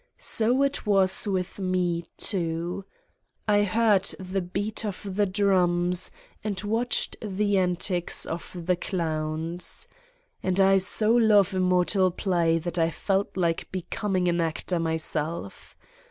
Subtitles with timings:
[0.17, 2.85] So it was with me, too.
[3.47, 6.09] I heard the beat of the drums,
[6.43, 9.87] and watched the antics of the clowns.
[10.41, 15.75] And I so love immortal play that I felt like becoming an actor myself.